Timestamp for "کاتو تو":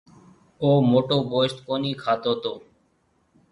2.03-2.53